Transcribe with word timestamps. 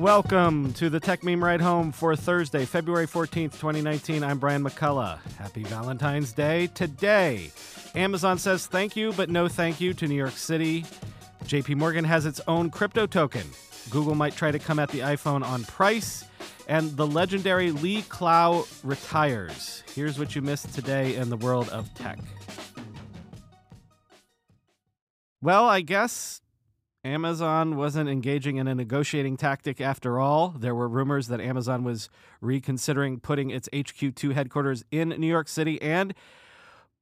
Welcome 0.00 0.72
to 0.74 0.88
the 0.88 0.98
Techmeme 0.98 1.42
Ride 1.42 1.60
Home 1.60 1.92
for 1.92 2.16
Thursday, 2.16 2.64
February 2.64 3.06
14th, 3.06 3.52
2019. 3.52 4.24
I'm 4.24 4.38
Brian 4.38 4.64
McCullough. 4.64 5.18
Happy 5.34 5.62
Valentine's 5.64 6.32
Day. 6.32 6.68
Today, 6.68 7.50
Amazon 7.94 8.38
says 8.38 8.66
thank 8.66 8.96
you, 8.96 9.12
but 9.12 9.28
no 9.28 9.46
thank 9.46 9.78
you 9.78 9.92
to 9.92 10.08
New 10.08 10.14
York 10.14 10.38
City. 10.38 10.86
JP 11.44 11.76
Morgan 11.76 12.06
has 12.06 12.24
its 12.24 12.40
own 12.48 12.70
crypto 12.70 13.06
token. 13.06 13.42
Google 13.90 14.14
might 14.14 14.34
try 14.34 14.50
to 14.50 14.58
come 14.58 14.78
at 14.78 14.88
the 14.88 15.00
iPhone 15.00 15.44
on 15.44 15.64
price. 15.64 16.24
And 16.66 16.96
the 16.96 17.06
legendary 17.06 17.70
Lee 17.70 18.00
Clow 18.00 18.64
retires. 18.82 19.84
Here's 19.94 20.18
what 20.18 20.34
you 20.34 20.40
missed 20.40 20.72
today 20.72 21.14
in 21.16 21.28
the 21.28 21.36
world 21.36 21.68
of 21.68 21.92
tech. 21.92 22.18
Well, 25.42 25.68
I 25.68 25.82
guess 25.82 26.40
Amazon 27.04 27.76
wasn't 27.76 28.10
engaging 28.10 28.56
in 28.56 28.68
a 28.68 28.74
negotiating 28.74 29.38
tactic 29.38 29.80
after 29.80 30.18
all. 30.18 30.50
There 30.50 30.74
were 30.74 30.88
rumors 30.88 31.28
that 31.28 31.40
Amazon 31.40 31.82
was 31.82 32.10
reconsidering 32.42 33.20
putting 33.20 33.48
its 33.50 33.70
HQ2 33.72 34.34
headquarters 34.34 34.84
in 34.90 35.08
New 35.08 35.26
York 35.26 35.48
City, 35.48 35.80
and, 35.80 36.12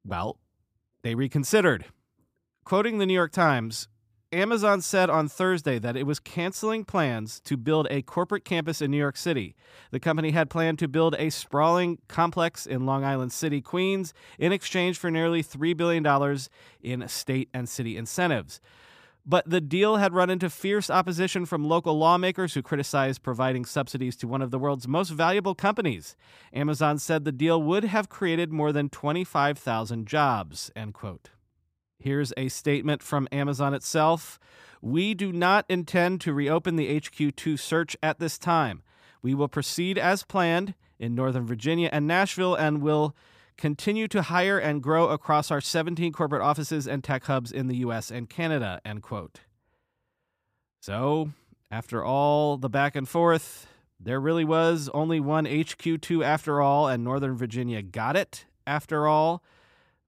well, 0.07 0.39
they 1.03 1.17
reconsidered. 1.17 1.87
Quoting 2.65 2.99
the 2.99 3.07
New 3.07 3.15
York 3.15 3.33
Times, 3.33 3.89
Amazon 4.31 4.81
said 4.83 5.11
on 5.11 5.27
Thursday 5.27 5.79
that 5.79 5.97
it 5.97 6.07
was 6.07 6.21
canceling 6.21 6.85
plans 6.85 7.41
to 7.41 7.57
build 7.57 7.89
a 7.91 8.03
corporate 8.03 8.45
campus 8.45 8.81
in 8.81 8.91
New 8.91 8.99
York 8.99 9.17
City. 9.17 9.57
The 9.91 9.99
company 9.99 10.31
had 10.31 10.51
planned 10.51 10.79
to 10.81 10.87
build 10.87 11.17
a 11.19 11.31
sprawling 11.31 11.99
complex 12.09 12.67
in 12.67 12.87
Long 12.87 13.05
Island 13.05 13.33
City, 13.33 13.61
Queens, 13.61 14.13
in 14.39 14.53
exchange 14.53 14.99
for 14.99 15.11
nearly 15.11 15.43
$3 15.43 15.77
billion 15.77 16.07
in 16.83 17.09
state 17.09 17.49
and 17.53 17.69
city 17.69 17.97
incentives. 17.97 18.61
But 19.31 19.51
the 19.51 19.61
deal 19.61 19.97
had 19.97 20.15
run 20.15 20.31
into 20.31 20.49
fierce 20.49 20.89
opposition 20.89 21.45
from 21.45 21.69
local 21.69 21.99
lawmakers 21.99 22.55
who 22.55 22.63
criticized 22.63 23.23
providing 23.23 23.67
subsidies 23.67 24.17
to 24.17 24.27
one 24.27 24.41
of 24.41 24.51
the 24.51 24.59
world's 24.59 24.89
most 24.89 25.11
valuable 25.11 25.55
companies. 25.55 26.17
Amazon 26.55 26.99
said 26.99 27.27
the 27.27 27.31
deal 27.31 27.63
would 27.63 27.85
have 27.85 28.09
created 28.09 28.51
more 28.51 28.73
than 28.73 28.89
25,000 28.89 30.07
jobs, 30.07 30.71
end 30.75 30.95
quote. 30.95 31.29
Here's 31.99 32.33
a 32.39 32.49
statement 32.49 33.03
from 33.03 33.29
Amazon 33.31 33.75
itself. 33.75 34.39
We 34.81 35.13
do 35.13 35.31
not 35.31 35.67
intend 35.69 36.23
to 36.23 36.33
reopen 36.33 36.77
the 36.77 36.99
HQ2 36.99 37.59
search 37.59 37.99
at 38.03 38.19
this 38.19 38.39
time. 38.39 38.83
We 39.21 39.35
will 39.35 39.49
proceed 39.49 39.99
as 39.99 40.23
planned 40.23 40.73
in 40.99 41.15
Northern 41.15 41.45
Virginia 41.45 41.91
and 41.93 42.07
Nashville 42.07 42.55
and 42.55 42.81
will 42.81 43.15
continue 43.59 44.09
to 44.09 44.23
hire 44.23 44.59
and 44.59 44.83
grow 44.83 45.09
across 45.09 45.51
our 45.51 45.61
17 45.61 46.13
corporate 46.13 46.41
offices 46.41 46.87
and 46.87 47.05
tech 47.05 47.25
hubs 47.25 47.53
in 47.53 47.67
the 47.67 47.77
US 47.79 48.11
and 48.11 48.31
Canada, 48.31 48.81
end 48.85 49.03
quote. 49.03 49.41
So, 50.81 51.31
after 51.71 52.03
all 52.03 52.57
the 52.57 52.71
back 52.71 52.97
and 52.97 53.07
forth, 53.07 53.67
there 54.01 54.21
really 54.21 54.45
was 54.45 54.89
only 54.95 55.19
one 55.21 55.45
HQ2 55.45 56.25
after 56.25 56.63
all, 56.63 56.87
and 56.87 57.03
Northern 57.03 57.37
Virginia 57.37 57.83
got 57.83 58.17
it 58.17 58.47
after 58.67 59.07
all, 59.09 59.43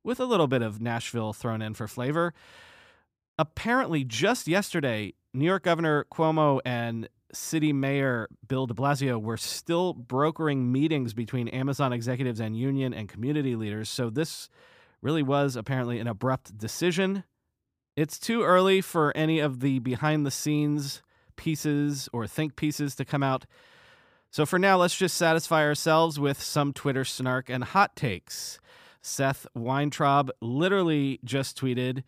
with 0.05 0.21
a 0.21 0.25
little 0.25 0.47
bit 0.47 0.63
of 0.63 0.81
Nashville 0.81 1.33
thrown 1.33 1.61
in 1.61 1.75
for 1.75 1.89
flavor. 1.89 2.33
Apparently, 3.37 4.05
just 4.05 4.47
yesterday, 4.47 5.13
New 5.35 5.45
York 5.45 5.65
Governor 5.65 6.07
Cuomo 6.13 6.61
and 6.65 7.09
City 7.33 7.73
Mayor 7.73 8.29
Bill 8.47 8.67
de 8.67 8.75
Blasio 8.75 9.21
were 9.21 9.37
still 9.37 9.93
brokering 9.93 10.73
meetings 10.73 11.15
between 11.15 11.49
Amazon 11.49 11.93
executives 11.93 12.41
and 12.41 12.57
union 12.57 12.93
and 12.93 13.09
community 13.09 13.57
leaders. 13.57 13.89
So 13.89 14.11
this 14.11 14.49
really 15.03 15.23
was 15.23 15.57
apparently 15.57 15.99
an 15.99 16.07
abrupt 16.07 16.57
decision. 16.59 17.25
It's 17.97 18.19
too 18.19 18.43
early 18.43 18.81
for 18.81 19.17
any 19.17 19.41
of 19.41 19.61
the 19.61 19.79
behind 19.79 20.25
the 20.25 20.31
scenes 20.31 21.03
pieces 21.37 22.09
or 22.13 22.27
think 22.27 22.57
pieces 22.57 22.95
to 22.97 23.05
come 23.05 23.23
out. 23.23 23.47
So 24.31 24.47
for 24.47 24.59
now, 24.59 24.77
let's 24.77 24.97
just 24.97 25.17
satisfy 25.17 25.65
ourselves 25.65 26.21
with 26.21 26.41
some 26.41 26.73
Twitter 26.73 27.05
snark 27.05 27.49
and 27.51 27.65
hot 27.65 27.97
takes. 27.97 28.61
Seth 29.03 29.47
Weintraub 29.55 30.31
literally 30.41 31.19
just 31.25 31.59
tweeted 31.59 32.05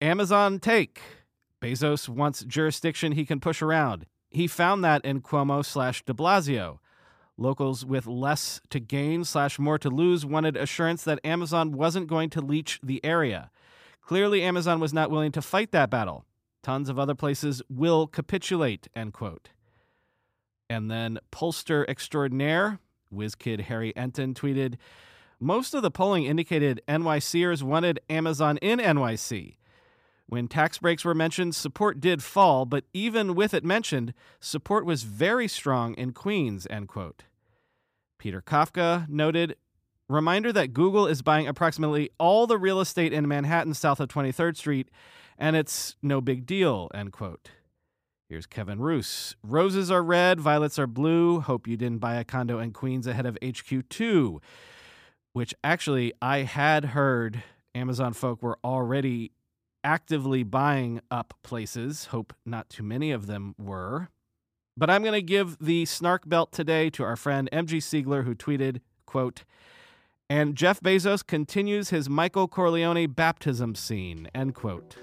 Amazon 0.00 0.58
take. 0.58 1.00
Bezos 1.60 2.08
wants 2.08 2.44
jurisdiction 2.44 3.12
he 3.12 3.24
can 3.24 3.38
push 3.38 3.62
around. 3.62 4.06
He 4.32 4.46
found 4.46 4.82
that 4.84 5.04
in 5.04 5.20
Cuomo 5.20 5.64
slash 5.64 6.04
de 6.04 6.14
Blasio. 6.14 6.78
Locals 7.36 7.84
with 7.84 8.06
less 8.06 8.60
to 8.70 8.78
gain 8.80 9.24
slash 9.24 9.58
more 9.58 9.78
to 9.78 9.90
lose 9.90 10.24
wanted 10.24 10.56
assurance 10.56 11.04
that 11.04 11.20
Amazon 11.24 11.72
wasn't 11.72 12.06
going 12.06 12.30
to 12.30 12.40
leech 12.40 12.78
the 12.82 13.04
area. 13.04 13.50
Clearly, 14.00 14.42
Amazon 14.42 14.80
was 14.80 14.92
not 14.92 15.10
willing 15.10 15.32
to 15.32 15.42
fight 15.42 15.72
that 15.72 15.90
battle. 15.90 16.24
Tons 16.62 16.88
of 16.88 16.98
other 16.98 17.14
places 17.14 17.62
will 17.68 18.06
capitulate, 18.06 18.88
end 18.94 19.12
quote. 19.12 19.50
And 20.68 20.90
then 20.90 21.18
pollster 21.30 21.84
extraordinaire, 21.88 22.78
WizKid 23.12 23.62
Harry 23.62 23.92
Enten, 23.96 24.34
tweeted 24.34 24.76
Most 25.40 25.74
of 25.74 25.82
the 25.82 25.90
polling 25.90 26.24
indicated 26.24 26.80
NYCers 26.88 27.62
wanted 27.62 28.00
Amazon 28.08 28.58
in 28.58 28.78
NYC. 28.78 29.56
When 30.26 30.48
tax 30.48 30.78
breaks 30.78 31.04
were 31.04 31.14
mentioned, 31.14 31.54
support 31.54 32.00
did 32.00 32.22
fall, 32.22 32.64
but 32.64 32.84
even 32.94 33.34
with 33.34 33.52
it 33.52 33.64
mentioned, 33.64 34.14
support 34.40 34.86
was 34.86 35.02
very 35.02 35.46
strong 35.46 35.94
in 35.94 36.12
Queens, 36.12 36.66
end 36.70 36.88
quote. 36.88 37.24
Peter 38.18 38.40
Kafka 38.40 39.08
noted, 39.08 39.56
reminder 40.08 40.52
that 40.52 40.72
Google 40.72 41.06
is 41.06 41.22
buying 41.22 41.48
approximately 41.48 42.10
all 42.18 42.46
the 42.46 42.58
real 42.58 42.80
estate 42.80 43.12
in 43.12 43.26
Manhattan 43.26 43.74
south 43.74 44.00
of 44.00 44.08
23rd 44.08 44.56
Street, 44.56 44.88
and 45.38 45.56
it's 45.56 45.96
no 46.02 46.20
big 46.20 46.46
deal, 46.46 46.90
end 46.94 47.12
quote. 47.12 47.50
Here's 48.28 48.46
Kevin 48.46 48.80
Roose. 48.80 49.36
Roses 49.42 49.90
are 49.90 50.02
red, 50.02 50.40
violets 50.40 50.78
are 50.78 50.86
blue. 50.86 51.40
Hope 51.40 51.66
you 51.66 51.76
didn't 51.76 51.98
buy 51.98 52.14
a 52.14 52.24
condo 52.24 52.58
in 52.58 52.72
Queens 52.72 53.06
ahead 53.06 53.26
of 53.26 53.36
HQ2, 53.42 54.40
which 55.34 55.54
actually 55.62 56.14
I 56.22 56.38
had 56.38 56.86
heard 56.86 57.42
Amazon 57.74 58.14
folk 58.14 58.42
were 58.42 58.58
already 58.64 59.32
actively 59.84 60.42
buying 60.42 61.00
up 61.10 61.34
places. 61.42 62.06
Hope 62.06 62.32
not 62.46 62.68
too 62.68 62.82
many 62.82 63.10
of 63.10 63.26
them 63.26 63.54
were. 63.58 64.08
But 64.76 64.88
I'm 64.88 65.02
going 65.02 65.12
to 65.12 65.22
give 65.22 65.58
the 65.58 65.84
snark 65.84 66.28
belt 66.28 66.52
today 66.52 66.88
to 66.90 67.04
our 67.04 67.16
friend 67.16 67.48
MG 67.52 67.78
Siegler, 67.78 68.24
who 68.24 68.34
tweeted, 68.34 68.80
quote, 69.06 69.44
and 70.30 70.56
Jeff 70.56 70.80
Bezos 70.80 71.26
continues 71.26 71.90
his 71.90 72.08
Michael 72.08 72.48
Corleone 72.48 73.06
baptism 73.06 73.74
scene, 73.74 74.30
end 74.34 74.54
quote. 74.54 74.96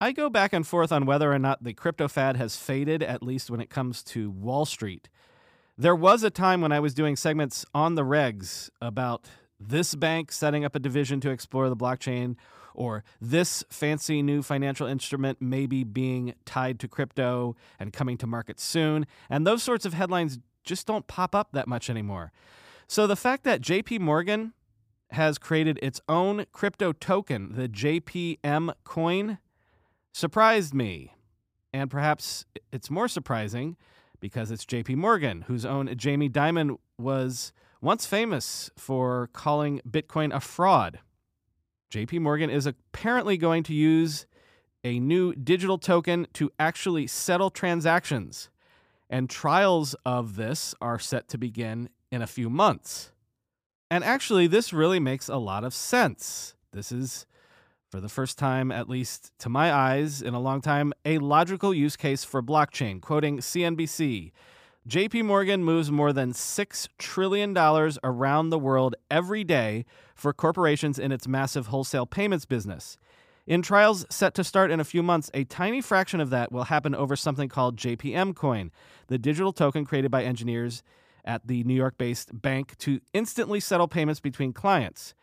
I 0.00 0.12
go 0.12 0.30
back 0.30 0.52
and 0.52 0.66
forth 0.66 0.92
on 0.92 1.06
whether 1.06 1.32
or 1.32 1.38
not 1.38 1.64
the 1.64 1.72
crypto 1.72 2.06
fad 2.08 2.36
has 2.36 2.56
faded, 2.56 3.02
at 3.02 3.22
least 3.22 3.50
when 3.50 3.60
it 3.60 3.70
comes 3.70 4.02
to 4.04 4.30
Wall 4.30 4.66
Street. 4.66 5.08
There 5.76 5.96
was 5.96 6.22
a 6.22 6.30
time 6.30 6.60
when 6.60 6.70
I 6.70 6.78
was 6.78 6.94
doing 6.94 7.16
segments 7.16 7.64
on 7.74 7.96
the 7.96 8.04
regs 8.04 8.70
about 8.80 9.26
this 9.68 9.94
bank 9.94 10.32
setting 10.32 10.64
up 10.64 10.74
a 10.74 10.78
division 10.78 11.20
to 11.20 11.30
explore 11.30 11.68
the 11.68 11.76
blockchain, 11.76 12.36
or 12.74 13.04
this 13.20 13.64
fancy 13.70 14.20
new 14.22 14.42
financial 14.42 14.86
instrument 14.86 15.40
maybe 15.40 15.84
being 15.84 16.34
tied 16.44 16.80
to 16.80 16.88
crypto 16.88 17.56
and 17.78 17.92
coming 17.92 18.18
to 18.18 18.26
market 18.26 18.58
soon. 18.58 19.06
And 19.30 19.46
those 19.46 19.62
sorts 19.62 19.86
of 19.86 19.94
headlines 19.94 20.38
just 20.64 20.86
don't 20.86 21.06
pop 21.06 21.34
up 21.34 21.52
that 21.52 21.68
much 21.68 21.88
anymore. 21.88 22.32
So 22.86 23.06
the 23.06 23.16
fact 23.16 23.44
that 23.44 23.60
JP 23.60 24.00
Morgan 24.00 24.52
has 25.10 25.38
created 25.38 25.78
its 25.82 26.00
own 26.08 26.46
crypto 26.52 26.92
token, 26.92 27.54
the 27.54 27.68
JPM 27.68 28.74
coin, 28.82 29.38
surprised 30.12 30.74
me. 30.74 31.14
And 31.72 31.90
perhaps 31.90 32.44
it's 32.72 32.90
more 32.90 33.08
surprising 33.08 33.76
because 34.20 34.50
it's 34.50 34.64
JP 34.64 34.96
Morgan, 34.96 35.42
whose 35.42 35.64
own 35.64 35.94
Jamie 35.96 36.30
Dimon 36.30 36.78
was 36.98 37.52
once 37.84 38.06
famous 38.06 38.70
for 38.76 39.28
calling 39.34 39.78
Bitcoin 39.88 40.34
a 40.34 40.40
fraud. 40.40 41.00
JP 41.92 42.22
Morgan 42.22 42.48
is 42.48 42.64
apparently 42.64 43.36
going 43.36 43.62
to 43.62 43.74
use 43.74 44.26
a 44.82 44.98
new 44.98 45.34
digital 45.34 45.76
token 45.76 46.26
to 46.32 46.50
actually 46.58 47.06
settle 47.06 47.50
transactions, 47.50 48.48
and 49.10 49.28
trials 49.28 49.94
of 50.06 50.36
this 50.36 50.74
are 50.80 50.98
set 50.98 51.28
to 51.28 51.36
begin 51.36 51.90
in 52.10 52.22
a 52.22 52.26
few 52.26 52.48
months. 52.48 53.12
And 53.90 54.02
actually, 54.02 54.46
this 54.46 54.72
really 54.72 54.98
makes 54.98 55.28
a 55.28 55.36
lot 55.36 55.62
of 55.62 55.74
sense. 55.74 56.54
This 56.72 56.90
is 56.90 57.26
for 57.90 58.00
the 58.00 58.08
first 58.08 58.38
time, 58.38 58.72
at 58.72 58.88
least 58.88 59.30
to 59.40 59.50
my 59.50 59.70
eyes, 59.70 60.22
in 60.22 60.32
a 60.32 60.40
long 60.40 60.62
time, 60.62 60.94
a 61.04 61.18
logical 61.18 61.74
use 61.74 61.96
case 61.96 62.24
for 62.24 62.42
blockchain. 62.42 63.00
Quoting 63.00 63.38
CNBC 63.38 64.32
JP 64.86 65.24
Morgan 65.24 65.64
moves 65.64 65.90
more 65.90 66.12
than 66.12 66.32
$6 66.32 66.88
trillion 66.98 67.56
around 67.56 68.50
the 68.50 68.58
world 68.58 68.94
every 69.10 69.42
day 69.42 69.86
for 70.14 70.34
corporations 70.34 70.98
in 70.98 71.10
its 71.10 71.26
massive 71.26 71.68
wholesale 71.68 72.04
payments 72.04 72.44
business. 72.44 72.98
In 73.46 73.62
trials 73.62 74.04
set 74.10 74.34
to 74.34 74.44
start 74.44 74.70
in 74.70 74.80
a 74.80 74.84
few 74.84 75.02
months, 75.02 75.30
a 75.32 75.44
tiny 75.44 75.80
fraction 75.80 76.20
of 76.20 76.28
that 76.30 76.52
will 76.52 76.64
happen 76.64 76.94
over 76.94 77.16
something 77.16 77.48
called 77.48 77.78
JPM 77.78 78.36
Coin, 78.36 78.70
the 79.06 79.16
digital 79.16 79.54
token 79.54 79.86
created 79.86 80.10
by 80.10 80.22
engineers 80.22 80.82
at 81.24 81.46
the 81.46 81.64
New 81.64 81.74
York 81.74 81.96
based 81.96 82.42
bank 82.42 82.76
to 82.76 83.00
instantly 83.14 83.60
settle 83.60 83.88
payments 83.88 84.20
between 84.20 84.52
clients. 84.52 85.14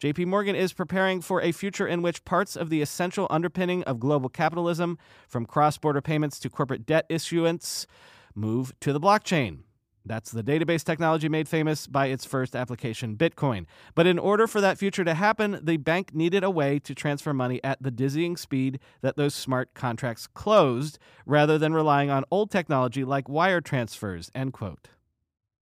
JP 0.00 0.24
Morgan 0.26 0.56
is 0.56 0.72
preparing 0.72 1.20
for 1.20 1.42
a 1.42 1.52
future 1.52 1.86
in 1.86 2.00
which 2.00 2.24
parts 2.24 2.56
of 2.56 2.70
the 2.70 2.80
essential 2.80 3.26
underpinning 3.28 3.82
of 3.84 4.00
global 4.00 4.30
capitalism, 4.30 4.96
from 5.28 5.44
cross 5.44 5.76
border 5.76 6.00
payments 6.00 6.38
to 6.38 6.48
corporate 6.48 6.86
debt 6.86 7.04
issuance, 7.10 7.86
move 8.34 8.72
to 8.80 8.92
the 8.92 9.00
blockchain. 9.00 9.60
That's 10.04 10.32
the 10.32 10.42
database 10.42 10.82
technology 10.82 11.28
made 11.28 11.48
famous 11.48 11.86
by 11.86 12.06
its 12.06 12.24
first 12.24 12.56
application, 12.56 13.16
Bitcoin. 13.16 13.66
But 13.94 14.06
in 14.06 14.18
order 14.18 14.48
for 14.48 14.60
that 14.60 14.78
future 14.78 15.04
to 15.04 15.14
happen, 15.14 15.60
the 15.62 15.76
bank 15.76 16.12
needed 16.12 16.42
a 16.42 16.50
way 16.50 16.80
to 16.80 16.94
transfer 16.94 17.32
money 17.32 17.60
at 17.62 17.80
the 17.80 17.92
dizzying 17.92 18.36
speed 18.36 18.80
that 19.00 19.16
those 19.16 19.34
smart 19.34 19.74
contracts 19.74 20.26
closed, 20.26 20.98
rather 21.24 21.56
than 21.56 21.72
relying 21.72 22.10
on 22.10 22.24
old 22.32 22.50
technology 22.50 23.04
like 23.04 23.28
wire 23.28 23.60
transfers. 23.60 24.30
End 24.34 24.52
quote. 24.52 24.88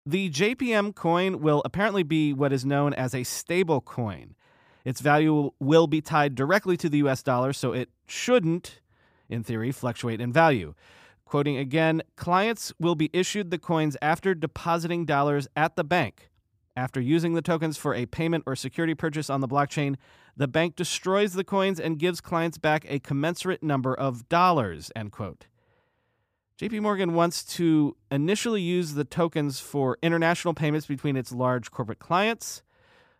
The 0.05 0.29
JPM 0.29 0.93
coin 0.93 1.39
will 1.39 1.61
apparently 1.63 2.03
be 2.03 2.33
what 2.33 2.51
is 2.51 2.65
known 2.65 2.93
as 2.93 3.15
a 3.15 3.23
stable 3.23 3.81
coin. 3.81 4.35
Its 4.83 5.01
value 5.01 5.51
will 5.59 5.87
be 5.87 6.01
tied 6.01 6.35
directly 6.35 6.77
to 6.77 6.89
the 6.89 6.97
US 6.99 7.23
dollar, 7.23 7.53
so 7.53 7.71
it 7.71 7.89
shouldn't, 8.05 8.81
in 9.29 9.43
theory, 9.43 9.71
fluctuate 9.71 10.21
in 10.21 10.31
value. 10.31 10.75
Quoting 11.35 11.57
again, 11.57 12.01
clients 12.15 12.71
will 12.79 12.95
be 12.95 13.09
issued 13.11 13.51
the 13.51 13.57
coins 13.57 13.97
after 14.01 14.33
depositing 14.33 15.03
dollars 15.03 15.49
at 15.53 15.75
the 15.75 15.83
bank. 15.83 16.29
After 16.77 17.01
using 17.01 17.33
the 17.33 17.41
tokens 17.41 17.75
for 17.75 17.93
a 17.93 18.05
payment 18.05 18.45
or 18.47 18.55
security 18.55 18.95
purchase 18.95 19.29
on 19.29 19.41
the 19.41 19.47
blockchain, 19.49 19.97
the 20.37 20.47
bank 20.47 20.77
destroys 20.77 21.33
the 21.33 21.43
coins 21.43 21.77
and 21.77 21.99
gives 21.99 22.21
clients 22.21 22.57
back 22.57 22.85
a 22.87 22.99
commensurate 22.99 23.61
number 23.61 23.93
of 23.93 24.29
dollars, 24.29 24.93
end 24.95 25.11
quote. 25.11 25.47
JP 26.57 26.79
Morgan 26.79 27.13
wants 27.13 27.43
to 27.55 27.97
initially 28.09 28.61
use 28.61 28.93
the 28.93 29.03
tokens 29.03 29.59
for 29.59 29.97
international 30.01 30.53
payments 30.53 30.87
between 30.87 31.17
its 31.17 31.33
large 31.33 31.69
corporate 31.69 31.99
clients. 31.99 32.63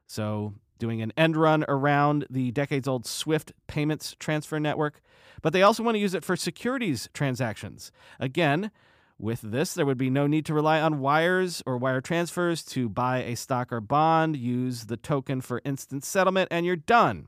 So, 0.07 0.53
doing 0.77 1.01
an 1.01 1.13
end 1.18 1.38
run 1.38 1.66
around 1.68 2.25
the 2.30 2.51
decades 2.51 2.88
old 2.88 3.06
SWIFT 3.06 3.54
payments 3.68 4.16
transfer 4.19 4.60
network. 4.60 5.01
But 5.42 5.54
they 5.54 5.62
also 5.62 5.83
want 5.83 5.95
to 5.95 6.00
use 6.00 6.13
it 6.13 6.24
for 6.24 6.36
securities 6.36 7.10
transactions. 7.13 7.92
Again, 8.19 8.72
with 9.18 9.42
this, 9.42 9.74
there 9.74 9.86
would 9.86 9.98
be 9.98 10.10
no 10.10 10.27
need 10.27 10.45
to 10.48 10.54
rely 10.54 10.81
on 10.81 11.00
wires 11.00 11.63
or 11.66 11.77
wire 11.77 12.01
transfers 12.01 12.63
to 12.66 12.89
buy 12.89 13.24
a 13.24 13.36
stock 13.36 13.72
or 13.72 13.80
bond. 13.80 14.36
Use 14.36 14.86
the 14.86 14.98
token 14.98 15.39
for 15.42 15.62
instant 15.63 16.04
settlement, 16.04 16.50
and 16.51 16.66
you're 16.66 16.75
done. 16.75 17.27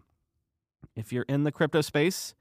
If 0.96 1.14
you're 1.14 1.26
in 1.30 1.44
the 1.44 1.52
crypto 1.52 1.82
space 1.82 2.34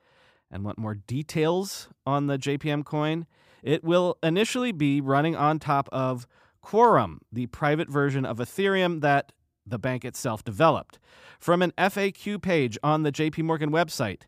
and 0.50 0.64
want 0.64 0.78
more 0.78 0.94
details 0.94 1.88
on 2.04 2.26
the 2.26 2.38
JPM 2.38 2.84
coin, 2.84 3.26
it 3.62 3.84
will 3.84 4.18
initially 4.22 4.72
be 4.72 5.00
running 5.00 5.36
on 5.36 5.58
top 5.58 5.88
of 5.92 6.26
Quorum, 6.60 7.20
the 7.30 7.46
private 7.46 7.88
version 7.88 8.24
of 8.24 8.38
Ethereum 8.38 9.00
that 9.02 9.32
the 9.66 9.78
bank 9.78 10.04
itself 10.04 10.44
developed. 10.44 10.98
From 11.38 11.62
an 11.62 11.72
FAQ 11.76 12.40
page 12.40 12.78
on 12.82 13.02
the 13.02 13.12
JP 13.12 13.42
Morgan 13.44 13.70
website, 13.70 14.22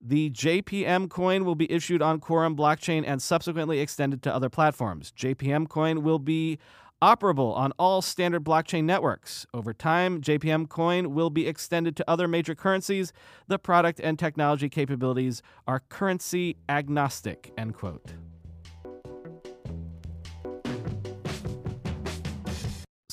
the 0.00 0.30
JPM 0.30 1.10
coin 1.10 1.44
will 1.44 1.56
be 1.56 1.70
issued 1.70 2.00
on 2.00 2.20
Quorum 2.20 2.56
blockchain 2.56 3.02
and 3.06 3.20
subsequently 3.20 3.80
extended 3.80 4.22
to 4.22 4.34
other 4.34 4.48
platforms. 4.48 5.12
JPM 5.16 5.68
coin 5.68 6.02
will 6.02 6.20
be 6.20 6.58
operable 7.02 7.56
on 7.56 7.72
all 7.78 8.02
standard 8.02 8.44
blockchain 8.44 8.84
networks. 8.84 9.46
Over 9.54 9.72
time, 9.72 10.20
JPM 10.20 10.68
coin 10.68 11.14
will 11.14 11.30
be 11.30 11.46
extended 11.46 11.96
to 11.96 12.04
other 12.08 12.28
major 12.28 12.54
currencies. 12.54 13.12
The 13.46 13.58
product 13.58 14.00
and 14.00 14.18
technology 14.18 14.68
capabilities 14.68 15.42
are 15.66 15.80
currency 15.88 16.56
agnostic, 16.68 17.52
end 17.56 17.74
quote. 17.74 18.14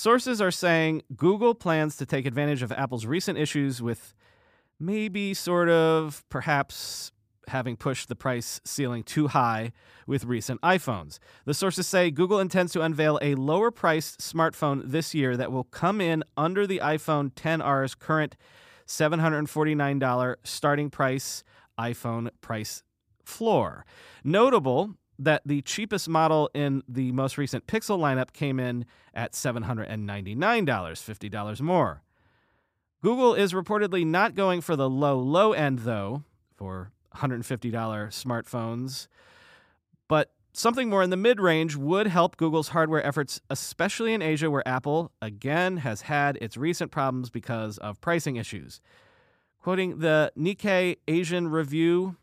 Sources 0.05 0.39
are 0.39 0.51
saying 0.51 1.01
Google 1.15 1.55
plans 1.55 1.95
to 1.95 2.05
take 2.05 2.27
advantage 2.27 2.61
of 2.61 2.71
Apple's 2.71 3.07
recent 3.07 3.39
issues 3.39 3.81
with 3.81 4.13
maybe 4.79 5.33
sort 5.33 5.67
of 5.67 6.23
perhaps 6.29 7.11
having 7.47 7.75
pushed 7.75 8.07
the 8.07 8.15
price 8.15 8.61
ceiling 8.63 9.01
too 9.01 9.29
high 9.29 9.71
with 10.05 10.23
recent 10.23 10.61
iPhones. 10.61 11.17
The 11.45 11.55
sources 11.55 11.87
say 11.87 12.11
Google 12.11 12.39
intends 12.39 12.71
to 12.73 12.83
unveil 12.83 13.17
a 13.19 13.33
lower 13.33 13.71
priced 13.71 14.19
smartphone 14.19 14.83
this 14.85 15.15
year 15.15 15.35
that 15.37 15.51
will 15.51 15.63
come 15.63 15.99
in 15.99 16.23
under 16.37 16.67
the 16.67 16.81
iPhone 16.83 17.33
10R's 17.33 17.95
current 17.95 18.35
$749 18.85 20.35
starting 20.43 20.91
price 20.91 21.43
iPhone 21.79 22.29
price 22.41 22.83
floor. 23.23 23.87
Notable 24.23 24.97
that 25.19 25.41
the 25.45 25.61
cheapest 25.61 26.09
model 26.09 26.49
in 26.53 26.83
the 26.87 27.11
most 27.11 27.37
recent 27.37 27.67
Pixel 27.67 27.99
lineup 27.99 28.33
came 28.33 28.59
in 28.59 28.85
at 29.13 29.33
$799, 29.33 30.65
$50 30.65 31.61
more. 31.61 32.01
Google 33.01 33.33
is 33.35 33.53
reportedly 33.53 34.05
not 34.05 34.35
going 34.35 34.61
for 34.61 34.75
the 34.75 34.89
low, 34.89 35.19
low 35.19 35.53
end, 35.53 35.79
though, 35.79 36.23
for 36.55 36.91
$150 37.15 37.71
smartphones, 37.71 39.07
but 40.07 40.31
something 40.53 40.89
more 40.89 41.03
in 41.03 41.09
the 41.09 41.17
mid 41.17 41.39
range 41.39 41.75
would 41.75 42.07
help 42.07 42.37
Google's 42.37 42.69
hardware 42.69 43.05
efforts, 43.05 43.39
especially 43.49 44.13
in 44.13 44.21
Asia, 44.21 44.49
where 44.49 44.67
Apple, 44.67 45.11
again, 45.21 45.77
has 45.77 46.01
had 46.01 46.37
its 46.41 46.57
recent 46.57 46.91
problems 46.91 47.29
because 47.29 47.77
of 47.77 48.01
pricing 48.01 48.37
issues. 48.37 48.81
Quoting 49.61 49.99
the 49.99 50.31
Nikkei 50.37 50.97
Asian 51.07 51.47
Review, 51.47 52.17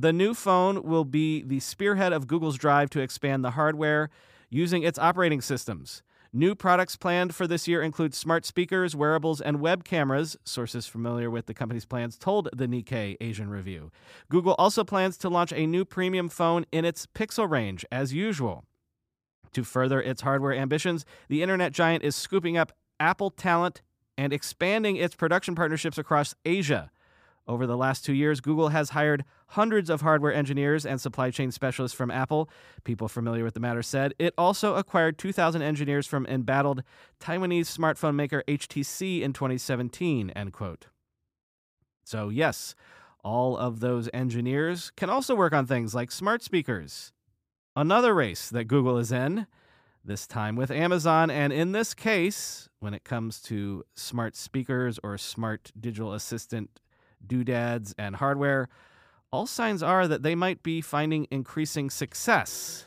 the 0.00 0.12
new 0.12 0.32
phone 0.32 0.84
will 0.84 1.04
be 1.04 1.42
the 1.42 1.58
spearhead 1.58 2.12
of 2.12 2.28
Google's 2.28 2.56
drive 2.56 2.88
to 2.90 3.00
expand 3.00 3.44
the 3.44 3.52
hardware 3.52 4.10
using 4.48 4.84
its 4.84 4.98
operating 4.98 5.40
systems. 5.40 6.04
New 6.32 6.54
products 6.54 6.94
planned 6.94 7.34
for 7.34 7.48
this 7.48 7.66
year 7.66 7.82
include 7.82 8.14
smart 8.14 8.46
speakers, 8.46 8.94
wearables, 8.94 9.40
and 9.40 9.60
web 9.60 9.82
cameras. 9.82 10.36
Sources 10.44 10.86
familiar 10.86 11.28
with 11.30 11.46
the 11.46 11.54
company's 11.54 11.84
plans 11.84 12.16
told 12.16 12.48
the 12.54 12.68
Nikkei 12.68 13.16
Asian 13.20 13.50
Review. 13.50 13.90
Google 14.30 14.54
also 14.56 14.84
plans 14.84 15.16
to 15.18 15.28
launch 15.28 15.52
a 15.52 15.66
new 15.66 15.84
premium 15.84 16.28
phone 16.28 16.64
in 16.70 16.84
its 16.84 17.06
Pixel 17.06 17.50
range, 17.50 17.84
as 17.90 18.12
usual. 18.12 18.64
To 19.52 19.64
further 19.64 20.00
its 20.00 20.20
hardware 20.20 20.54
ambitions, 20.54 21.04
the 21.28 21.42
internet 21.42 21.72
giant 21.72 22.04
is 22.04 22.14
scooping 22.14 22.56
up 22.56 22.70
Apple 23.00 23.30
talent 23.30 23.82
and 24.16 24.32
expanding 24.32 24.94
its 24.96 25.16
production 25.16 25.56
partnerships 25.56 25.98
across 25.98 26.36
Asia. 26.44 26.92
Over 27.48 27.66
the 27.66 27.78
last 27.78 28.04
two 28.04 28.12
years, 28.12 28.42
Google 28.42 28.68
has 28.68 28.90
hired 28.90 29.24
hundreds 29.48 29.88
of 29.88 30.02
hardware 30.02 30.34
engineers 30.34 30.84
and 30.84 31.00
supply 31.00 31.30
chain 31.30 31.50
specialists 31.50 31.96
from 31.96 32.10
Apple. 32.10 32.50
People 32.84 33.08
familiar 33.08 33.42
with 33.42 33.54
the 33.54 33.60
matter 33.60 33.82
said 33.82 34.12
it 34.18 34.34
also 34.36 34.74
acquired 34.74 35.16
2,000 35.16 35.62
engineers 35.62 36.06
from 36.06 36.26
embattled 36.26 36.82
Taiwanese 37.20 37.74
smartphone 37.74 38.14
maker 38.14 38.44
HTC 38.46 39.22
in 39.22 39.32
2017. 39.32 40.28
End 40.30 40.52
quote. 40.52 40.88
So 42.04 42.28
yes, 42.28 42.74
all 43.24 43.56
of 43.56 43.80
those 43.80 44.10
engineers 44.12 44.92
can 44.94 45.08
also 45.08 45.34
work 45.34 45.54
on 45.54 45.66
things 45.66 45.94
like 45.94 46.12
smart 46.12 46.42
speakers. 46.42 47.12
Another 47.74 48.14
race 48.14 48.50
that 48.50 48.64
Google 48.64 48.98
is 48.98 49.10
in, 49.10 49.46
this 50.04 50.26
time 50.26 50.54
with 50.54 50.70
Amazon, 50.70 51.30
and 51.30 51.52
in 51.52 51.72
this 51.72 51.94
case, 51.94 52.68
when 52.80 52.92
it 52.92 53.04
comes 53.04 53.40
to 53.42 53.84
smart 53.94 54.36
speakers 54.36 54.98
or 55.02 55.16
smart 55.16 55.72
digital 55.78 56.12
assistant 56.12 56.80
doodads, 57.26 57.94
and 57.98 58.16
hardware, 58.16 58.68
all 59.30 59.46
signs 59.46 59.82
are 59.82 60.08
that 60.08 60.22
they 60.22 60.34
might 60.34 60.62
be 60.62 60.80
finding 60.80 61.26
increasing 61.30 61.90
success. 61.90 62.86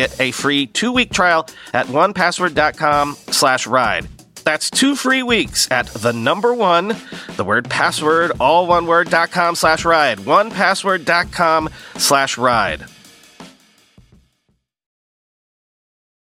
a 0.19 0.31
free 0.31 0.67
two-week 0.67 1.11
trial 1.11 1.47
at 1.73 1.87
onepassword.com 1.87 3.15
slash 3.15 3.67
ride. 3.67 4.07
That's 4.43 4.71
two 4.71 4.95
free 4.95 5.21
weeks 5.21 5.69
at 5.69 5.85
the 5.87 6.13
number 6.13 6.53
one, 6.53 6.95
the 7.37 7.43
word 7.43 7.69
password, 7.69 8.31
all 8.39 8.65
one 8.65 8.87
word, 8.87 9.09
dot 9.09 9.29
com 9.31 9.53
slash 9.53 9.85
ride. 9.85 10.17
Onepassword.com 10.17 11.69
slash 11.97 12.37
ride. 12.39 12.85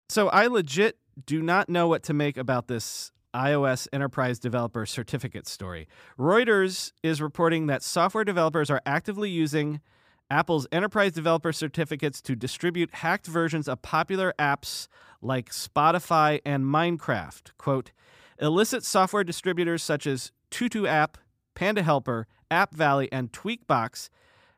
So 0.08 0.28
I 0.28 0.48
legit 0.48 0.96
do 1.26 1.42
not 1.42 1.68
know 1.68 1.86
what 1.86 2.02
to 2.04 2.14
make 2.14 2.36
about 2.36 2.66
this 2.66 3.12
iOS 3.34 3.86
Enterprise 3.92 4.38
Developer 4.38 4.86
Certificate 4.86 5.46
story. 5.46 5.86
Reuters 6.18 6.92
is 7.02 7.20
reporting 7.20 7.66
that 7.66 7.82
software 7.82 8.24
developers 8.24 8.70
are 8.70 8.80
actively 8.86 9.30
using 9.30 9.80
Apple's 10.30 10.66
Enterprise 10.70 11.12
Developer 11.12 11.52
Certificates 11.52 12.20
to 12.22 12.36
distribute 12.36 12.94
hacked 12.96 13.26
versions 13.26 13.66
of 13.66 13.80
popular 13.80 14.34
apps 14.38 14.88
like 15.22 15.50
Spotify 15.50 16.40
and 16.44 16.64
Minecraft. 16.64 17.52
Quote, 17.56 17.92
illicit 18.40 18.84
software 18.84 19.24
distributors 19.24 19.82
such 19.82 20.06
as 20.06 20.32
Tutu 20.50 20.86
App, 20.86 21.16
Panda 21.54 21.82
Helper, 21.82 22.26
App 22.50 22.74
Valley, 22.74 23.08
and 23.10 23.32
Tweakbox 23.32 24.10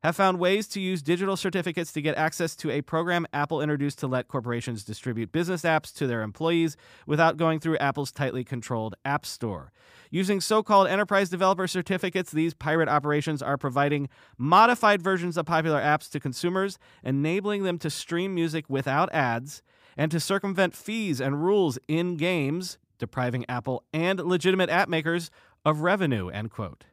have 0.02 0.16
found 0.16 0.38
ways 0.38 0.66
to 0.68 0.80
use 0.80 1.02
digital 1.02 1.36
certificates 1.36 1.92
to 1.92 2.00
get 2.00 2.16
access 2.16 2.56
to 2.56 2.70
a 2.70 2.80
program 2.80 3.26
Apple 3.32 3.60
introduced 3.60 3.98
to 3.98 4.06
let 4.06 4.28
corporations 4.28 4.84
distribute 4.84 5.30
business 5.30 5.62
apps 5.62 5.92
to 5.94 6.06
their 6.06 6.22
employees 6.22 6.76
without 7.06 7.36
going 7.36 7.60
through 7.60 7.76
Apple's 7.78 8.10
tightly 8.10 8.42
controlled 8.42 8.94
App 9.04 9.26
Store. 9.26 9.72
Using 10.10 10.40
so 10.40 10.62
called 10.62 10.88
enterprise 10.88 11.28
developer 11.28 11.66
certificates, 11.68 12.32
these 12.32 12.54
pirate 12.54 12.88
operations 12.88 13.42
are 13.42 13.56
providing 13.56 14.08
modified 14.38 15.02
versions 15.02 15.36
of 15.36 15.46
popular 15.46 15.80
apps 15.80 16.10
to 16.10 16.20
consumers, 16.20 16.78
enabling 17.04 17.62
them 17.62 17.78
to 17.78 17.90
stream 17.90 18.34
music 18.34 18.64
without 18.68 19.12
ads 19.12 19.62
and 19.96 20.10
to 20.10 20.18
circumvent 20.18 20.74
fees 20.74 21.20
and 21.20 21.44
rules 21.44 21.78
in 21.86 22.16
games, 22.16 22.78
depriving 22.98 23.44
Apple 23.48 23.84
and 23.92 24.18
legitimate 24.18 24.70
app 24.70 24.88
makers 24.88 25.30
of 25.64 25.82
revenue, 25.82 26.28
end 26.28 26.50
quote. 26.50 26.84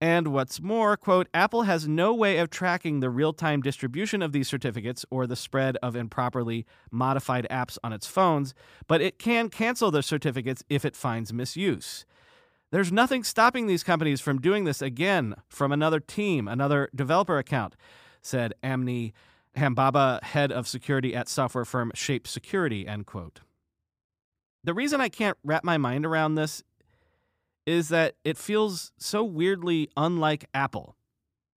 And 0.00 0.28
what's 0.28 0.60
more, 0.60 0.96
quote, 0.96 1.26
Apple 1.32 1.62
has 1.62 1.88
no 1.88 2.12
way 2.12 2.36
of 2.38 2.50
tracking 2.50 3.00
the 3.00 3.08
real 3.08 3.32
time 3.32 3.62
distribution 3.62 4.20
of 4.20 4.32
these 4.32 4.46
certificates 4.46 5.06
or 5.10 5.26
the 5.26 5.36
spread 5.36 5.78
of 5.82 5.96
improperly 5.96 6.66
modified 6.90 7.46
apps 7.50 7.78
on 7.82 7.94
its 7.94 8.06
phones, 8.06 8.54
but 8.86 9.00
it 9.00 9.18
can 9.18 9.48
cancel 9.48 9.90
the 9.90 10.02
certificates 10.02 10.62
if 10.68 10.84
it 10.84 10.94
finds 10.94 11.32
misuse. 11.32 12.04
There's 12.72 12.92
nothing 12.92 13.24
stopping 13.24 13.66
these 13.66 13.82
companies 13.82 14.20
from 14.20 14.40
doing 14.40 14.64
this 14.64 14.82
again 14.82 15.34
from 15.48 15.72
another 15.72 16.00
team, 16.00 16.46
another 16.46 16.90
developer 16.94 17.38
account, 17.38 17.74
said 18.20 18.52
Amni 18.62 19.12
Hambaba, 19.56 20.22
head 20.22 20.52
of 20.52 20.68
security 20.68 21.14
at 21.14 21.28
software 21.28 21.64
firm 21.64 21.90
Shape 21.94 22.26
Security, 22.26 22.86
end 22.86 23.06
quote. 23.06 23.40
The 24.64 24.74
reason 24.74 25.00
I 25.00 25.08
can't 25.08 25.38
wrap 25.44 25.64
my 25.64 25.78
mind 25.78 26.04
around 26.04 26.34
this 26.34 26.62
is 27.66 27.88
that 27.88 28.14
it 28.24 28.38
feels 28.38 28.92
so 28.96 29.24
weirdly 29.24 29.90
unlike 29.96 30.46
Apple. 30.54 30.96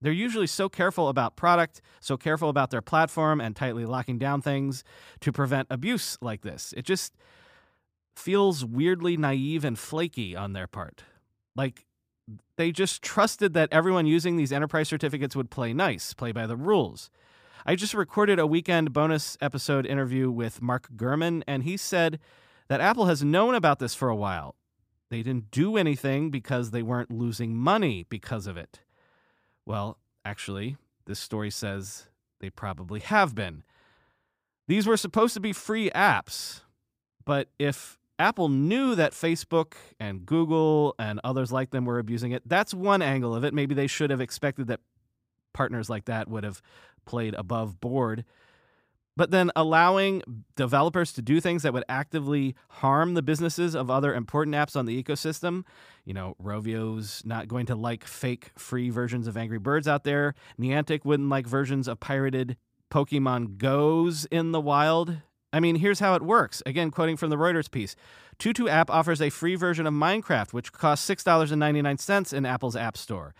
They're 0.01 0.13
usually 0.13 0.47
so 0.47 0.69
careful 0.69 1.09
about 1.09 1.37
product, 1.37 1.81
so 2.01 2.17
careful 2.17 2.49
about 2.49 2.71
their 2.71 2.81
platform, 2.81 3.41
and 3.41 3.55
tightly 3.55 3.85
locking 3.85 4.19
down 4.19 4.41
things 4.41 4.85
to 5.21 5.33
prevent 5.33 5.69
abuse 5.71 6.17
like 6.21 6.43
this. 6.43 6.73
It 6.77 6.85
just 6.85 7.15
feels 8.17 8.65
weirdly 8.65 9.17
naive 9.17 9.65
and 9.65 9.79
flaky 9.79 10.35
on 10.35 10.53
their 10.53 10.67
part. 10.67 11.03
Like 11.57 11.85
they 12.57 12.73
just 12.73 13.03
trusted 13.03 13.55
that 13.55 13.69
everyone 13.73 14.07
using 14.07 14.37
these 14.37 14.53
enterprise 14.53 14.89
certificates 14.89 15.35
would 15.35 15.51
play 15.51 15.73
nice, 15.73 16.15
play 16.15 16.33
by 16.33 16.47
the 16.47 16.57
rules. 16.57 17.11
I 17.67 17.75
just 17.75 17.95
recorded 17.95 18.39
a 18.39 18.47
weekend 18.47 18.93
bonus 18.93 19.37
episode 19.41 19.85
interview 19.85 20.31
with 20.31 20.63
Mark 20.63 20.89
Gurman, 20.97 21.43
and 21.47 21.65
he 21.65 21.77
said 21.77 22.19
that 22.69 22.81
Apple 22.81 23.07
has 23.07 23.25
known 23.25 23.55
about 23.55 23.79
this 23.79 23.95
for 23.95 24.09
a 24.09 24.17
while 24.17 24.55
they 25.11 25.23
didn't 25.23 25.51
do 25.51 25.77
anything 25.77 26.31
because 26.31 26.71
they 26.71 26.83
weren't 26.83 27.11
losing 27.11 27.57
money 27.57 28.07
because 28.09 28.47
of 28.47 28.57
it. 28.57 28.81
Well, 29.65 29.99
actually, 30.25 30.77
this 31.07 31.19
story 31.19 31.51
says 31.51 32.09
they 32.41 32.51
probably 32.51 33.01
have 33.01 33.35
been. 33.35 33.65
These 34.67 34.87
were 34.87 34.97
supposed 34.97 35.35
to 35.35 35.41
be 35.41 35.53
free 35.53 35.91
apps, 35.91 36.61
but 37.25 37.49
if 37.59 37.99
Apple 38.19 38.49
knew 38.49 38.95
that 38.95 39.13
Facebook 39.13 39.75
and 39.99 40.27
Google 40.27 40.95
and 40.99 41.21
others 41.25 41.53
like 41.53 41.71
them 41.71 41.87
were 41.87 41.99
abusing 41.99 42.33
it, 42.33 42.43
that's 42.47 42.75
one 42.75 43.01
angle 43.01 43.35
of 43.35 43.45
it. 43.45 43.55
Maybe 43.55 43.75
they 43.75 43.87
should 43.87 44.11
have 44.11 44.21
expected 44.21 44.67
that 44.67 44.81
partners 45.55 45.89
like 45.89 46.05
that 46.07 46.29
would 46.29 46.45
have 46.45 46.61
played 47.07 47.35
above 47.35 47.81
board 47.81 48.25
but 49.19 49.33
then 49.33 49.51
allowing 49.57 50.23
developers 50.55 51.13
to 51.13 51.21
do 51.21 51.41
things 51.41 51.65
that 51.65 51.73
would 51.73 51.83
actively 51.89 52.55
harm 52.69 53.15
the 53.15 53.21
businesses 53.21 53.75
of 53.75 53.91
other 53.91 54.15
important 54.15 54.55
apps 54.55 54.77
on 54.77 54.87
the 54.87 55.03
ecosystem. 55.03 55.65
You 56.05 56.15
know, 56.15 56.37
Rovio's 56.41 57.23
not 57.27 57.49
going 57.49 57.67
to 57.67 57.75
like 57.75 58.05
fake 58.05 58.53
free 58.57 58.91
versions 58.91 59.27
of 59.27 59.37
Angry 59.37 59.59
Birds 59.59 59.89
out 59.89 60.05
there. 60.05 60.37
Niantic 60.57 61.05
wouldn't 61.05 61.29
like 61.29 61.49
versions 61.49 61.89
of 61.89 61.99
pirated 61.99 62.57
Pokemon 62.93 63.59
Goes 63.59 64.25
in 64.27 64.53
the 64.53 64.61
wild. 64.61 65.17
I 65.53 65.59
mean, 65.59 65.75
here's 65.75 65.99
how 65.99 66.15
it 66.15 66.23
works. 66.23 66.63
Again, 66.65 66.93
quoting 66.93 67.17
from 67.17 67.31
the 67.31 67.37
Reuters 67.37 67.69
piece 67.69 67.97
Tutu 68.39 68.69
app 68.69 68.89
offers 68.89 69.21
a 69.21 69.31
free 69.31 69.57
version 69.57 69.85
of 69.85 69.95
Minecraft, 69.95 70.53
which 70.53 70.71
costs 70.73 71.11
$6.99 71.11 72.33
in 72.33 72.47
Apple's 72.47 72.77
App 72.77 72.97
Store. 72.97 73.35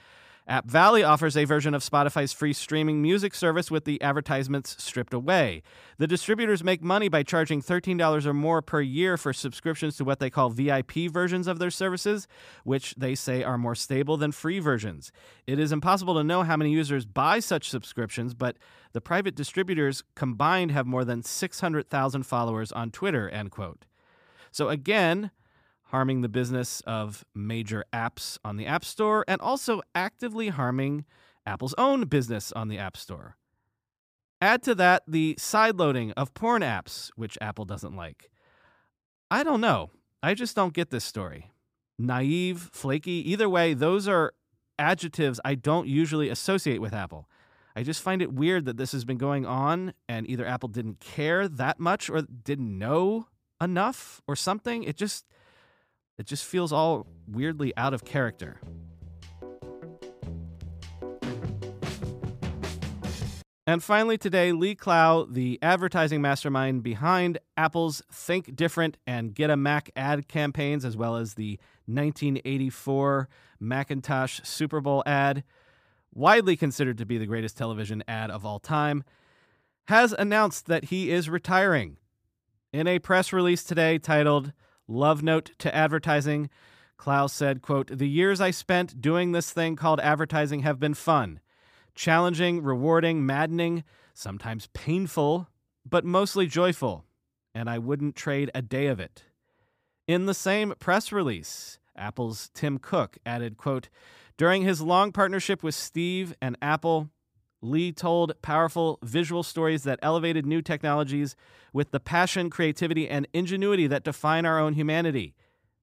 App 0.49 0.65
Valley 0.65 1.03
offers 1.03 1.37
a 1.37 1.45
version 1.45 1.75
of 1.75 1.85
Spotify's 1.85 2.33
free 2.33 2.55
streaming 2.55 3.03
music 3.03 3.35
service 3.35 3.71
with 3.71 3.85
the 3.85 4.01
advertisements 4.01 4.83
stripped 4.83 5.13
away. 5.13 5.63
The 5.99 6.07
distributors 6.07 6.65
make 6.65 6.83
money 6.83 7.11
by 7.11 7.23
charging 7.23 7.61
$13 7.61 8.25
or 8.25 8.33
more 8.33 8.63
per 8.63 8.81
year 8.81 9.19
for 9.19 9.35
subscriptions 9.35 9.99
to 9.99 10.05
what 10.05 10.21
they 10.21 10.31
call 10.31 10.49
VIP 10.49 11.11
versions 11.13 11.49
of 11.49 11.59
their 11.59 11.71
services, 11.71 12.27
which 12.65 12.95
they 12.97 13.15
say 13.15 13.45
are 13.45 13.59
more 13.59 13.75
stable 13.75 14.17
than 14.17 14.33
free 14.33 14.59
versions. 14.59 15.13
It 15.47 15.59
is 15.59 15.71
impossible 15.71 16.15
to 16.15 16.25
know 16.25 16.45
how 16.45 16.57
many 16.57 16.71
users 16.71 17.05
buy 17.05 17.41
such 17.41 17.69
subscriptions, 17.69 18.33
but 18.33 18.57
the 18.95 19.03
private 19.03 19.35
distributors 19.35 20.03
combined 20.15 20.71
have 20.71 20.87
more 20.87 21.05
than 21.05 21.23
600,000 21.23 22.23
followers 22.23 22.73
on 22.73 22.91
Twitter, 22.91 23.29
end 23.29 23.51
quote. 23.51 23.85
So 24.51 24.71
again, 24.71 25.31
harming 25.89 26.21
the 26.21 26.29
business 26.29 26.81
of 26.87 27.25
major 27.35 27.85
apps 27.93 28.39
on 28.45 28.57
the 28.57 28.67
App 28.67 28.85
Store, 28.85 29.25
and 29.27 29.41
also 29.41 29.81
actively 29.95 30.49
harming 30.49 31.05
Apple's 31.47 31.75
own 31.79 32.05
business 32.05 32.53
on 32.53 32.69
the 32.69 32.79
App 32.79 32.97
Store. 32.97 33.37
Add 34.41 34.63
to 34.65 34.75
that 34.77 35.03
the 35.09 35.35
sideloading 35.39 36.13
of 36.17 36.35
porn 36.35 36.63
apps, 36.63 37.11
which 37.17 37.39
Apple 37.41 37.65
doesn't 37.65 37.97
like. 37.97 38.31
I 39.31 39.43
don't 39.43 39.61
know. 39.61 39.91
I 40.23 40.35
just 40.35 40.55
don't 40.55 40.75
get 40.75 40.91
this 40.91 41.05
story. 41.05 41.51
Naive, 41.99 42.71
flaky, 42.73 43.31
either 43.31 43.49
way, 43.49 43.75
those 43.75 44.07
are 44.07 44.33
adjectives 44.79 45.41
I 45.45 45.57
don't 45.57 45.89
usually 45.89 46.29
associate 46.29 46.81
with 46.81 46.95
Apple. 46.95 47.29
I 47.75 47.83
just 47.83 48.03
find 48.03 48.23
it 48.23 48.33
weird 48.33 48.65
that 48.67 48.77
this 48.77 48.93
has 48.93 49.05
been 49.05 49.19
going 49.19 49.47
on 49.47 49.95
and 50.09 50.29
either 50.29 50.47
Apple 50.47 50.69
didn't 50.69 51.01
care 51.01 51.49
that 51.49 51.81
much 51.81 52.09
or 52.11 52.23
didn't 52.23 52.79
know 52.79 53.27
enough 53.61 54.21
or 54.27 54.37
something. 54.37 54.85
It 54.85 54.97
just 54.97 55.27
it 56.19 56.27
just 56.27 56.45
feels 56.45 56.73
all 56.73 57.07
weirdly 57.27 57.73
out 57.77 57.95
of 57.95 58.05
character. 58.05 58.61
And 63.69 63.85
finally, 63.85 64.17
today, 64.17 64.53
Lee 64.53 64.75
Clow, 64.75 65.27
the 65.27 65.59
advertising 65.61 66.23
mastermind 66.23 66.83
behind 66.83 67.37
Apple's 67.55 68.01
Think 68.11 68.57
Different 68.57 68.97
and 69.07 69.35
Get 69.35 69.51
a 69.51 69.59
Mac 69.59 69.91
ad 69.95 70.27
campaigns, 70.27 70.87
as 70.87 70.97
well 70.97 71.17
as 71.17 71.35
the 71.35 71.59
1984 71.85 73.29
Macintosh 73.61 74.41
Super 74.43 74.81
Bowl 74.81 75.03
ad, 75.05 75.45
widely 76.15 76.57
considered 76.57 76.97
to 76.97 77.05
be 77.05 77.19
the 77.19 77.27
greatest 77.27 77.59
television 77.59 78.03
ad 78.09 78.31
of 78.31 78.47
all 78.47 78.59
time, 78.59 79.05
has 79.89 80.15
announced 80.15 80.65
that 80.65 80.85
he 80.85 81.11
is 81.11 81.29
retiring. 81.29 81.99
In 82.73 82.87
a 82.87 82.99
press 82.99 83.35
release 83.35 83.65
today 83.65 83.99
titled 83.99 84.55
Love 84.89 85.23
note 85.23 85.51
to 85.59 85.75
advertising. 85.75 86.49
Clow 86.97 87.27
said, 87.27 87.63
quote, 87.63 87.99
The 87.99 88.09
years 88.09 88.41
I 88.41 88.51
spent 88.51 89.01
doing 89.01 89.33
this 89.33 89.53
thing 89.53 89.77
called 89.77 90.01
advertising 90.01 90.61
have 90.61 90.81
been 90.81 90.95
fun. 90.95 91.41
Challenging, 91.95 92.63
rewarding, 92.63 93.25
maddening, 93.25 93.85
sometimes 94.15 94.69
painful, 94.73 95.49
but 95.89 96.05
mostly 96.05 96.47
joyful. 96.47 97.05
And 97.55 97.69
I 97.69 97.79
wouldn't 97.79 98.17
trade 98.17 98.51
a 98.55 98.63
day 98.63 98.87
of 98.87 98.99
it. 98.99 99.25
In 100.07 100.27
the 100.27 100.35
same 100.35 100.75
press 100.79 101.13
release, 101.13 101.79
Apple's 101.95 102.51
Tim 102.55 102.79
Cook 102.79 103.19
added, 103.27 103.59
quote, 103.59 103.91
During 104.39 104.63
his 104.63 104.81
long 104.81 105.13
partnership 105.13 105.63
with 105.63 105.75
Steve 105.75 106.35
and 106.41 106.57
Apple, 106.63 107.11
Lee 107.61 107.93
told 107.93 108.41
powerful 108.43 108.99
visual 109.03 109.43
stories 109.43 109.83
that 109.83 109.99
elevated 110.03 110.47
new 110.47 110.63
technologies 110.63 111.35
with 111.73 111.91
the 111.91 112.01
passion, 112.01 112.51
creativity, 112.51 113.09
and 113.09 113.27
ingenuity 113.33 113.87
that 113.87 114.05
define 114.05 114.47
our 114.47 114.59
own 114.59 114.75
humanity. 114.75 115.35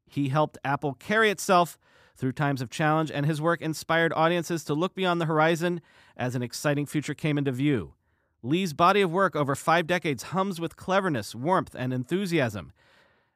He 0.08 0.30
helped 0.30 0.58
Apple 0.64 0.94
carry 0.94 1.30
itself 1.30 1.78
through 2.16 2.32
times 2.32 2.62
of 2.62 2.70
challenge, 2.70 3.12
and 3.12 3.26
his 3.26 3.42
work 3.42 3.62
inspired 3.62 4.14
audiences 4.16 4.64
to 4.64 4.74
look 4.74 4.96
beyond 4.96 5.20
the 5.20 5.26
horizon 5.26 5.82
as 6.16 6.34
an 6.34 6.42
exciting 6.42 6.86
future 6.86 7.14
came 7.14 7.38
into 7.38 7.52
view. 7.52 7.94
Lee's 8.42 8.74
body 8.74 9.02
of 9.02 9.12
work 9.12 9.36
over 9.36 9.56
five 9.56 9.88
decades 9.88 10.24
hums 10.24 10.62
with 10.62 10.78
cleverness, 10.78 11.36
warmth, 11.36 11.76
and 11.78 11.92
enthusiasm, 11.92 12.72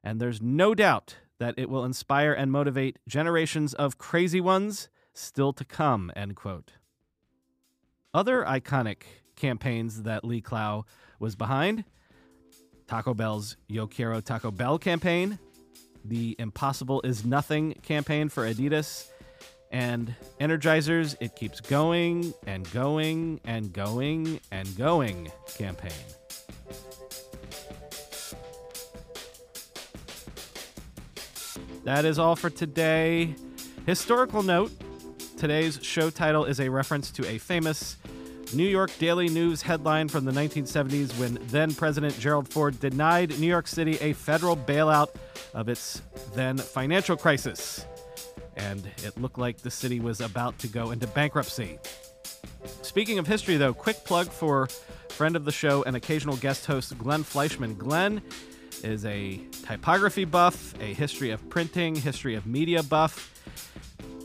and 0.04 0.22
there's 0.22 0.42
no 0.42 0.74
doubt 0.74 1.18
that 1.40 1.56
it 1.58 1.70
will 1.70 1.84
inspire 1.84 2.32
and 2.32 2.52
motivate 2.52 3.00
generations 3.08 3.74
of 3.74 3.98
crazy 3.98 4.40
ones 4.40 4.88
still 5.14 5.52
to 5.52 5.66
come. 5.66 6.12
End 6.16 6.36
quote. 6.36 6.74
Other 8.12 8.44
iconic 8.44 9.04
campaigns 9.36 10.02
that 10.02 10.26
Lee 10.26 10.42
Clow 10.42 10.86
was 11.20 11.36
behind 11.36 11.84
Taco 12.88 13.14
Bell's 13.14 13.56
Yo 13.68 13.86
Quiero 13.86 14.20
Taco 14.20 14.50
Bell 14.50 14.80
campaign, 14.80 15.38
the 16.04 16.36
Impossible 16.40 17.02
is 17.04 17.24
Nothing 17.24 17.76
campaign 17.84 18.30
for 18.30 18.52
Adidas, 18.52 19.10
and 19.72 20.16
Energizer's 20.42 21.16
It 21.20 21.36
Keeps 21.36 21.62
Going 21.62 22.34
and 22.48 22.70
Going 22.72 23.42
and 23.46 23.72
Going 23.74 24.40
and 24.52 24.76
Going 24.76 25.32
campaign. 25.56 25.92
That 31.84 32.06
is 32.06 32.18
all 32.18 32.36
for 32.36 32.50
today. 32.50 33.36
Historical 33.86 34.42
note 34.42 34.72
today's 35.40 35.80
show 35.82 36.10
title 36.10 36.44
is 36.44 36.60
a 36.60 36.68
reference 36.68 37.12
to 37.12 37.26
a 37.26 37.38
famous 37.38 37.96
New 38.54 38.68
York 38.68 38.90
Daily 38.98 39.30
News 39.30 39.62
headline 39.62 40.08
from 40.08 40.26
the 40.26 40.32
1970s 40.32 41.18
when 41.20 41.38
then 41.50 41.74
President 41.74 42.18
Gerald 42.18 42.48
Ford 42.52 42.80
denied 42.80 43.40
New 43.40 43.48
York 43.48 43.68
City 43.68 43.98
a 44.02 44.14
federal 44.14 44.58
bailout 44.58 45.10
of 45.54 45.70
its 45.70 46.02
then 46.34 46.58
financial 46.58 47.16
crisis. 47.16 47.86
And 48.58 48.90
it 49.04 49.20
looked 49.22 49.38
like 49.38 49.60
the 49.60 49.70
city 49.70 50.00
was 50.00 50.20
about 50.20 50.58
to 50.60 50.68
go 50.68 50.90
into 50.90 51.06
bankruptcy. 51.06 51.78
Speaking 52.82 53.20
of 53.20 53.28
history, 53.28 53.56
though, 53.58 53.74
quick 53.74 54.04
plug 54.04 54.30
for 54.30 54.68
friend 55.10 55.36
of 55.36 55.46
the 55.46 55.52
show 55.52 55.84
and 55.84 55.96
occasional 55.96 56.36
guest 56.38 56.66
host 56.66 56.98
Glenn 56.98 57.24
Fleishman. 57.24 57.76
Glenn 57.76 58.20
is 58.84 59.06
a 59.06 59.40
typography 59.64 60.26
buff, 60.26 60.74
a 60.82 60.94
history 60.94 61.30
of 61.30 61.48
printing, 61.50 61.94
history 61.94 62.34
of 62.34 62.48
media 62.48 62.82
buff, 62.82 63.32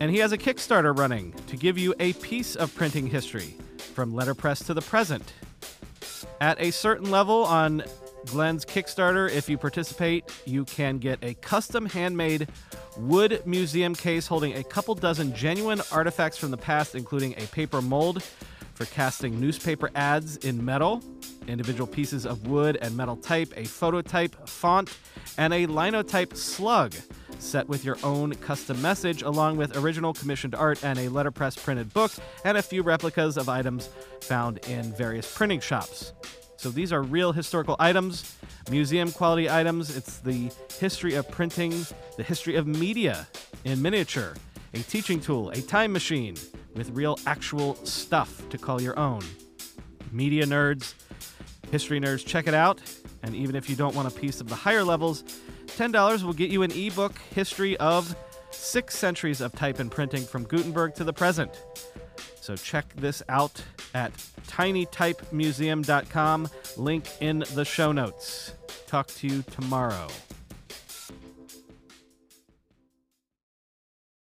and 0.00 0.10
he 0.10 0.18
has 0.18 0.32
a 0.32 0.38
Kickstarter 0.38 0.96
running 0.96 1.32
to 1.48 1.56
give 1.56 1.76
you 1.76 1.94
a 2.00 2.14
piece 2.14 2.56
of 2.56 2.74
printing 2.74 3.06
history 3.06 3.56
from 3.94 4.12
letterpress 4.12 4.66
to 4.66 4.74
the 4.74 4.82
present. 4.82 5.32
At 6.40 6.60
a 6.60 6.72
certain 6.72 7.10
level 7.10 7.44
on 7.44 7.84
Glenn's 8.26 8.64
Kickstarter, 8.64 9.30
if 9.30 9.48
you 9.48 9.56
participate, 9.56 10.24
you 10.44 10.64
can 10.64 10.98
get 10.98 11.18
a 11.22 11.34
custom 11.34 11.86
handmade 11.86 12.48
wood 12.96 13.42
museum 13.46 13.94
case 13.94 14.26
holding 14.26 14.56
a 14.56 14.64
couple 14.64 14.94
dozen 14.94 15.34
genuine 15.34 15.80
artifacts 15.92 16.38
from 16.38 16.50
the 16.50 16.56
past, 16.56 16.94
including 16.94 17.34
a 17.34 17.46
paper 17.48 17.80
mold 17.80 18.22
for 18.74 18.86
casting 18.86 19.38
newspaper 19.40 19.90
ads 19.94 20.36
in 20.38 20.64
metal, 20.64 21.02
individual 21.46 21.86
pieces 21.86 22.26
of 22.26 22.48
wood 22.48 22.76
and 22.82 22.96
metal 22.96 23.16
type, 23.16 23.52
a 23.56 23.64
phototype 23.64 24.48
font, 24.48 24.96
and 25.38 25.54
a 25.54 25.66
linotype 25.66 26.34
slug 26.34 26.92
set 27.38 27.68
with 27.68 27.84
your 27.84 27.96
own 28.02 28.34
custom 28.36 28.80
message, 28.82 29.22
along 29.22 29.56
with 29.56 29.76
original 29.76 30.12
commissioned 30.12 30.54
art 30.54 30.84
and 30.84 30.98
a 30.98 31.08
letterpress 31.08 31.56
printed 31.56 31.92
book, 31.92 32.12
and 32.44 32.56
a 32.56 32.62
few 32.62 32.82
replicas 32.82 33.36
of 33.36 33.48
items 33.48 33.88
found 34.20 34.58
in 34.68 34.92
various 34.94 35.32
printing 35.34 35.60
shops. 35.60 36.12
So 36.56 36.70
these 36.70 36.92
are 36.92 37.02
real 37.02 37.32
historical 37.32 37.76
items, 37.78 38.36
museum 38.70 39.12
quality 39.12 39.50
items. 39.50 39.94
It's 39.96 40.18
the 40.18 40.50
history 40.78 41.14
of 41.14 41.30
printing, 41.30 41.86
the 42.16 42.22
history 42.22 42.56
of 42.56 42.66
media 42.66 43.28
in 43.64 43.82
miniature, 43.82 44.34
a 44.72 44.78
teaching 44.78 45.20
tool, 45.20 45.50
a 45.50 45.60
time 45.60 45.92
machine 45.92 46.36
with 46.74 46.90
real 46.90 47.18
actual 47.26 47.74
stuff 47.84 48.48
to 48.48 48.58
call 48.58 48.80
your 48.80 48.98
own. 48.98 49.20
Media 50.10 50.46
nerds, 50.46 50.94
history 51.70 52.00
nerds, 52.00 52.24
check 52.24 52.46
it 52.46 52.54
out. 52.54 52.80
And 53.22 53.34
even 53.34 53.56
if 53.56 53.68
you 53.68 53.76
don't 53.76 53.94
want 53.94 54.08
a 54.08 54.20
piece 54.20 54.40
of 54.40 54.48
the 54.48 54.54
higher 54.54 54.84
levels, 54.84 55.24
$10 55.76 56.22
will 56.22 56.32
get 56.32 56.50
you 56.50 56.62
an 56.62 56.70
ebook 56.72 57.18
history 57.34 57.76
of 57.78 58.14
six 58.50 58.96
centuries 58.96 59.40
of 59.40 59.52
type 59.52 59.80
and 59.80 59.90
printing 59.90 60.24
from 60.24 60.44
Gutenberg 60.44 60.94
to 60.96 61.04
the 61.04 61.12
present. 61.12 61.50
So 62.40 62.56
check 62.56 62.86
this 62.96 63.22
out 63.28 63.62
at 63.94 64.12
tinytypemuseum.com, 64.48 66.48
link 66.76 67.08
in 67.20 67.44
the 67.54 67.64
show 67.64 67.92
notes. 67.92 68.54
Talk 68.86 69.06
to 69.08 69.26
you 69.26 69.42
tomorrow. 69.50 70.08